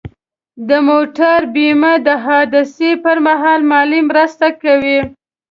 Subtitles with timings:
[0.67, 4.99] د موټر بیمه د حادثې پر مهال مالي مرسته کوي.